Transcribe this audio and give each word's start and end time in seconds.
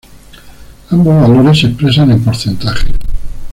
Ambos 0.89 1.21
valores 1.21 1.59
se 1.59 1.67
expresan 1.67 2.09
en 2.09 2.23
porcentaje. 2.25 2.87